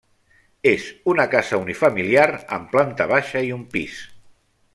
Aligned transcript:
És 0.69 0.85
una 1.13 1.25
casa 1.33 1.59
unifamiliar 1.65 2.27
amb 2.59 2.73
planta 2.75 3.11
baixa 3.13 3.45
i 3.51 3.53
un 3.59 3.63
pis. 3.77 4.01